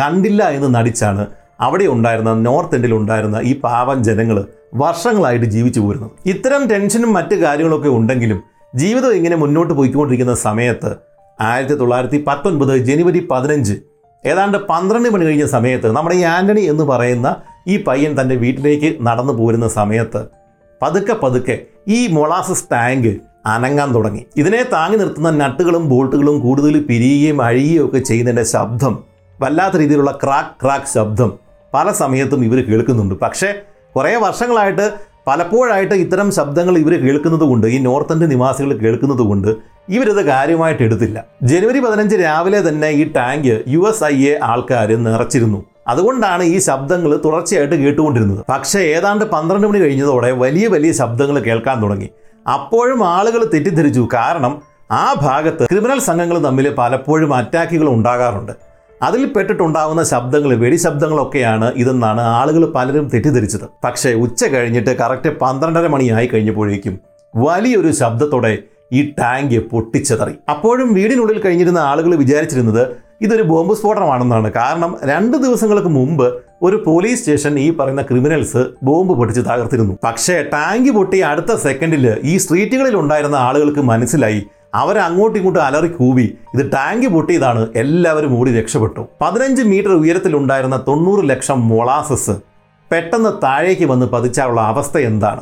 കണ്ടില്ല 0.00 0.42
എന്ന് 0.56 0.68
നടിച്ചാണ് 0.76 1.24
അവിടെ 1.60 1.86
ഉണ്ടായിരുന്ന 1.94 2.32
നോർത്ത് 2.48 2.76
എൻഡിൽ 2.76 2.92
ഉണ്ടായിരുന്ന 2.94 3.38
ഈ 3.50 3.52
പാവം 3.64 3.98
ജനങ്ങൾ 4.04 4.38
വർഷങ്ങളായിട്ട് 4.74 5.46
ജീവിച്ചു 5.54 5.80
പോരുന്നത്. 5.80 6.10
ഇത്തരം 6.32 6.62
ടെൻഷനും 6.70 7.10
മറ്റു 7.12 7.34
കാര്യങ്ങളൊക്കെ 7.34 7.88
ഉണ്ടെങ്കിലും 7.88 8.38
ജീവിതം 8.74 9.14
ഇങ്ങനെ 9.14 9.36
മുന്നോട്ട് 9.36 9.72
പോയിക്കൊണ്ടിരിക്കുന്ന 9.74 10.34
സമയത്ത് 10.34 10.90
ആയിരത്തി 11.38 11.74
തൊള്ളായിരത്തി 11.74 12.18
പത്തൊൻപത് 12.28 12.76
ജനുവരി 12.88 13.20
പതിനഞ്ച് 13.30 13.74
ഏതാണ്ട് 14.24 14.58
പന്ത്രണ്ട് 14.70 15.08
മണി 15.08 15.24
കഴിഞ്ഞ 15.24 15.46
സമയത്ത് 15.46 15.88
നമ്മുടെ 15.92 16.16
ഈ 16.16 16.22
ആന്റണി 16.22 16.60
എന്ന് 16.60 16.84
പറയുന്ന 16.84 17.28
ഈ 17.68 17.76
പയ്യൻ 17.82 18.20
തന്റെ 18.20 18.34
വീട്ടിലേക്ക് 18.34 18.90
നടന്നു 19.00 19.32
പോരുന്ന 19.32 19.68
സമയത്ത് 19.68 20.20
പതുക്കെ 20.80 21.14
പതുക്കെ 21.22 21.56
ഈ 21.88 21.98
മൊളാസസ് 22.12 22.64
ടാങ്ക് 22.72 23.12
അനങ്ങാൻ 23.46 23.94
തുടങ്ങി. 23.94 24.26
ഇതിനെ 24.36 24.62
താങ്ങി 24.72 24.98
നിർത്തുന്ന 24.98 25.30
നട്ടുകളും 25.30 25.88
ബോൾട്ടുകളും 25.88 26.40
കൂടുതൽ 26.40 26.80
പിരിയുകയും 26.80 27.42
അഴിയുകയും 27.42 27.86
ഒക്കെ 27.86 27.98
ചെയ്യുന്നതിന്റെ 27.98 28.42
ശബ്ദം 28.42 29.04
വല്ലാത്ത 29.42 29.76
രീതിയിലുള്ള 29.76 30.18
ക്രാക്ക് 30.22 30.64
ക്രാക്ക് 30.64 30.86
ശബ്ദം 30.86 31.32
പല 31.74 31.92
സമയത്തും 31.92 32.44
ഇവർ 32.44 32.64
കേൾക്കുന്നുണ്ട്. 32.64 33.14
പക്ഷേ 33.14 33.54
കുറേ 33.96 34.16
വർഷങ്ങളായിട്ട് 34.16 34.92
പലപ്പോഴായിട്ട് 35.26 35.94
ഇത്തരം 35.94 36.30
ശബ്ദങ്ങൾ 36.32 36.78
ഇവർ 36.78 37.06
കേൾക്കുന്നത് 37.06 37.40
കൊണ്ട് 37.40 37.66
ഈ 37.66 37.78
നോർത്ത് 37.78 38.12
ഇന്ത്യൻ 38.12 38.30
നിവാസികൾ 38.30 38.76
കേൾക്കുന്നത് 38.76 39.18
കൊണ്ട് 39.18 39.56
ഇവരിത് 39.88 40.26
കാര്യമായിട്ട് 40.26 40.82
എടുത്തില്ല. 40.82 41.24
ജനുവരി 41.42 41.80
പതിനഞ്ച് 41.80 42.16
രാവിലെ 42.16 42.68
തന്നെ 42.68 42.88
ഈ 42.88 43.12
tank 43.12 43.64
U 43.68 43.88
S 43.88 44.04
I 44.04 44.26
A 44.26 44.38
ആൾക്കാർ 44.42 44.88
നിറച്ചിരുന്നു. 44.88 45.64
അതുകൊണ്ടാണ് 45.88 46.42
ഈ 46.42 46.58
ശബ്ദങ്ങൾ 46.58 47.20
തുടർച്ചയായിട്ട് 47.24 47.74
കേട്ടുകൊണ്ടിരുന്നത്. 47.74 48.44
പക്ഷേ 48.48 48.78
ഏതാണ്ട് 48.78 49.24
പന്ത്രണ്ട് 49.24 49.66
മണി 49.66 49.78
കഴിഞ്ഞതോടെ 49.78 50.30
വലിയ 50.32 50.66
വലിയ 50.68 50.92
ശബ്ദങ്ങൾ 50.92 51.38
കേൾക്കാൻ 51.38 51.82
തുടങ്ങി. 51.82 52.10
അപ്പോഴും 52.48 53.06
ആളുകൾ 53.06 53.50
തെറ്റിദ്ധരിച്ചു. 53.54 54.08
കാരണം 54.14 54.62
ആ 54.90 55.14
ഭാഗത്ത് 55.22 55.64
ക്രിമിനൽ 55.64 55.98
സംഘങ്ങൾ 55.98 56.38
തമ്മിൽ 56.38 56.74
പലപ്പോഴും 56.74 57.34
അറ്റാക്കുകൾ 57.34 57.88
ഉണ്ടാകാറുണ്ട്. 57.88 58.52
അതിൽ 59.02 59.24
പെട്ടിട്ടുണ്ടാകുന്ന 59.24 60.04
ശബ്ദങ്ങൾ 60.04 60.54
വെടിശബ്ദങ്ങളൊക്കെയാണ് 60.54 61.72
ഇതെന്നാണ് 61.74 62.20
ആളുകൾ 62.20 62.66
പലരും 62.66 63.08
തെറ്റിദ്ധരിച്ചത്. 63.08 63.68
പക്ഷേ 63.84 64.14
ഉച്ച 64.14 64.44
കഴിഞ്ഞിട്ട് 64.44 64.98
കറക്റ്റ് 64.98 65.38
പന്ത്രണ്ടര 65.38 65.86
മണിയായി 65.86 66.26
കഴിഞ്ഞപ്പോഴേക്കും 66.26 67.00
വലിയൊരു 67.36 67.92
ശബ്ദത്തോടെ 67.92 68.58
ഈ 68.92 69.14
ടാങ്ക് 69.18 69.58
പൊട്ടിച്ചതറി. 69.58 70.34
അപ്പോഴും 70.50 70.94
വീടിനുള്ളിൽ 70.94 71.42
കഴിഞ്ഞിരുന്ന 71.42 71.78
ആളുകൾ 71.78 72.14
വിചാരിച്ചിരുന്നത് 72.14 72.96
ഇതൊരു 73.22 73.42
ബോംബ് 73.42 73.74
സ്ഫോടനമാണെന്നാണ്. 73.74 74.52
കാരണം 74.52 74.96
രണ്ട് 75.04 75.36
ദിവസങ്ങൾക്ക് 75.36 75.88
മുമ്പ് 75.88 76.42
ഒരു 76.62 76.82
പോലീസ് 76.86 77.20
സ്റ്റേഷൻ 77.20 77.58
ഈ 77.58 77.76
പറയുന്ന 77.76 78.02
ക്രിമിനൽസ് 78.02 78.66
ബോംബ് 78.82 79.14
പൊട്ടിച്ച് 79.14 79.40
തകർത്തിരുന്നു. 79.40 79.98
പക്ഷേ 80.04 80.42
ടാങ്ക് 80.52 80.90
പൊട്ടി 80.90 81.20
അടുത്ത 81.20 81.56
സെക്കൻഡിൽ 81.56 82.20
ഈ 82.24 82.36
സ്ട്രീറ്റുകളിൽ 82.36 82.96
ഉണ്ടായിരുന്ന 82.96 83.36
ആളുകൾക്ക് 83.36 83.80
മനസ്സിലായി. 83.80 84.42
അവർ 84.74 84.98
അങ്ങോട്ടും 84.98 85.36
ഇങ്ങോട്ടും 85.36 85.62
അലറി 85.62 85.88
കൂവി 85.88 86.34
ഇത് 86.54 86.72
ടാങ്ക് 86.72 87.06
പൊട്ടിയതാണ്. 87.06 87.68
എല്ലാവരും 87.76 88.38
ഓടി 88.38 88.52
രക്ഷപ്പെട്ടു. 88.60 89.06
പതിനഞ്ച് 89.20 89.62
മീറ്റർ 89.62 89.92
ഉയരത്തിലുണ്ടായിരുന്ന 89.92 90.84
തൊണ്ണൂറ് 90.88 91.28
ലക്ഷം 91.30 91.68
മൊളാസസ് 91.68 92.36
പെട്ടെന്ന് 92.92 93.30
താഴേക്ക് 93.42 93.84
വന്ന് 93.84 94.06
പതിച്ചാലുള്ള 94.06 94.60
അവസ്ഥ 94.60 94.98
എന്താണ്? 94.98 95.40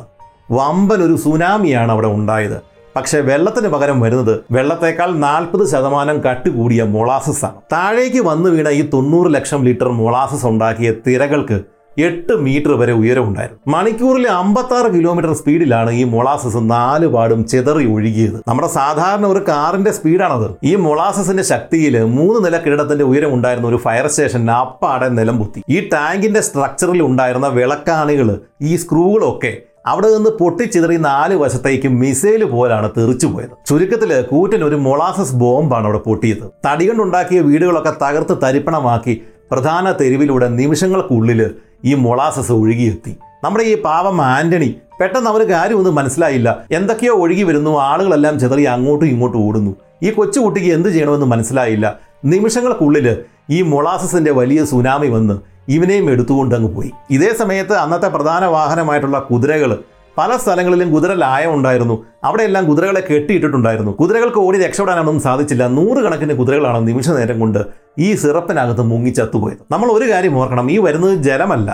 വമ്പൻ 0.51 1.01
ഒരു 1.03 1.15
സുനാമിയാണ് 1.15 1.91
അവിടെ 1.91 2.07
ഉണ്ടായത്. 2.07 2.70
പക്ഷേ 2.95 3.19
വെള്ളത്തിന് 3.19 3.67
പകരം 3.67 3.99
വരുന്നത് 3.99 4.39
വെള്ളത്തേക്കാൾ 4.51 5.11
നാൽപ്പത് 5.15 5.67
ശതമാനം 5.67 6.17
കട്ടി 6.21 6.49
കൂടിയ 6.49 6.83
മൊളാസസ് 6.83 7.45
ആണ്. 7.45 7.55
താഴേക്ക് 7.71 8.21
വന്നു 8.21 8.49
വീണ 8.49 8.69
ഈ 8.69 8.81
തൊണ്ണൂറ് 8.81 9.33
ലക്ഷം 9.33 9.63
ലിറ്റർ 9.63 9.89
മൊളാസസ് 9.89 10.45
ഉണ്ടാക്കിയ 10.45 10.91
തിരകൾക്ക് 11.07 11.59
എട്ട് 11.99 12.33
മീറ്റർ 12.33 12.71
വരെ 12.71 12.93
ഉയരമുണ്ടായിരുന്നു 12.93 13.71
മണിക്കൂറിൽ 13.71 14.27
അമ്പത്തി 14.27 14.73
ആറ് 14.73 14.89
കിലോമീറ്റർ 14.93 15.33
സ്പീഡിലാണ് 15.33 15.91
ഈ 15.91 16.03
മൊളാസസ് 16.03 16.59
നാല് 16.61 17.07
പാടും 17.07 17.47
ചെതറി 17.47 17.85
ഒഴുകിയത്. 17.85 18.37
നമ്മുടെ 18.47 18.67
സാധാരണ 18.67 19.25
ഒരു 19.25 19.41
കാറിന്റെ 19.47 19.91
സ്പീഡാണത്. 19.91 20.47
ഈ 20.63 20.75
മൊളാസസിന്റെ 20.75 21.43
ശക്തിയിൽ 21.43 22.03
മൂന്ന് 22.03 22.45
നില 22.45 22.57
കെട്ടിടത്തിന്റെ 22.57 23.03
ഉയരം 23.03 23.33
ഉണ്ടായിരുന്ന 23.33 23.67
ഒരു 23.67 23.75
ഫയർ 23.75 24.07
സ്റ്റേഷൻ 24.07 24.51
അപ്പാടെ 24.51 25.09
നിലം 25.09 25.37
പൊത്തി 25.39 25.63
ഈ 25.69 25.89
ടാങ്കിന്റെ 25.93 26.41
സ്ട്രക്ചറിൽ 26.41 27.01
ഉണ്ടായിരുന്ന 27.01 27.47
വിളക്കാണികൾ 27.47 28.39
ഈ 28.61 28.75
സ്ക്രൂകളൊക്കെ 28.75 29.53
അവിടെ 29.85 30.07
നിന്ന് 30.07 30.29
പൊട്ടിച്ചിതറി 30.29 30.97
നാല് 30.97 31.35
വശത്തേക്ക് 31.35 31.87
മിസൈൽ 31.87 32.43
പോലാണ് 32.43 32.91
തെറിച്ചു 32.97 33.27
പോയത്. 33.27 33.67
ചുരുക്കത്തിൽ 33.69 34.21
കൂറ്റൻ 34.21 34.63
ഒരു 34.63 34.75
മൊളാസസ് 34.75 35.35
ബോംബാണ് 35.35 35.85
അവിടെ 35.85 35.97
പൊട്ടിയത്. 35.97 36.51
തടി 36.65 36.87
കൊണ്ടുണ്ടാക്കിയ 36.87 37.39
വീടുകളൊക്കെ 37.39 37.93
തകർത്ത് 38.03 38.37
തരിപ്പണമാക്കി 38.43 39.21
പ്രധാന 39.51 39.91
തെരുവിലൂടെ 39.91 40.47
നിമിഷങ്ങൾക്കുള്ളിൽ 40.47 41.51
ഈ 41.85 41.93
മൊളാസസ് 41.93 42.51
ഒഴുകിയെത്തി. 42.51 43.15
നമ്മുടെ 43.43 43.63
ഈ 43.63 43.81
പാവം 43.81 44.21
ആന്റണി 44.21 44.75
പെട്ടെന്ന് 44.99 45.29
അവന് 45.29 45.43
കാര്യമൊന്നും 45.43 45.95
മനസ്സിലായില്ല. 45.95 46.65
എന്തൊക്കെയോ 46.71 47.13
ഒഴുകി 47.13 47.43
വരുന്നു 47.43 47.79
ആളുകളെല്ലാം 47.79 48.39
ചിതറി 48.39 48.63
അങ്ങോട്ടും 48.63 49.05
ഇങ്ങോട്ടും 49.05 49.47
ഓടുന്നു. 49.47 49.75
ഈ 50.03 50.09
കൊച്ചുകുട്ടിക്ക് 50.09 50.73
എന്ത് 50.73 50.89
ചെയ്യണമെന്ന് 50.89 51.25
മനസ്സിലായില്ല. 51.25 51.99
നിമിഷങ്ങൾക്കുള്ളിൽ 52.25 53.17
ഈ 53.49 53.61
മൊളാസസിന്റെ 53.61 54.31
വലിയ 54.31 54.65
സുനാമി 54.65 55.07
വന്ന് 55.07 55.50
ഇവനെയും 55.75 56.07
എടുത്തുകൊണ്ട് 56.13 56.53
അങ്ങ് 56.57 56.69
പോയി. 56.75 56.91
ഇതേ 57.15 57.31
സമയത്ത് 57.41 57.73
അന്നത്തെ 57.83 58.09
പ്രധാന 58.15 58.45
വാഹനമായിട്ടുള്ള 58.55 59.19
കുതിരകൾ 59.29 59.71
പല 60.17 60.31
സ്ഥലങ്ങളിലും 60.37 60.89
കുതിര 60.93 61.11
ലായം 61.13 61.51
ഉണ്ടായിരുന്നു. 61.57 61.95
അവിടെയെല്ലാം 62.23 62.63
കുതിരകളെ 62.69 63.01
കെട്ടിയിട്ടിട്ടുണ്ടായിരുന്നു. 63.09 63.91
കുതിരകൾക്ക് 63.91 64.39
ഓടി 64.45 64.57
രക്ഷപ്പെടാനൊന്നും 64.63 65.19
സാധിച്ചില്ല. 65.19 65.63
നൂറുകണക്കിന് 65.77 66.33
കുതിരകളാണ് 66.39 66.87
നിമിഷ 66.87 67.09
നേരം 67.09 67.37
കൊണ്ട് 67.39 67.59
ഈ 67.99 68.09
സിറപ്പിനകത്ത് 68.15 68.83
മുങ്ങിച്ചത്തുപോയത് 68.91 69.63
നമ്മൾ 69.71 69.89
ഒരു 69.97 70.07
കാര്യം 70.11 70.35
ഓർക്കണം. 70.41 70.71
ഈ 70.71 70.77
വരുന്നത് 70.85 71.15
ജലമല്ല. 71.27 71.69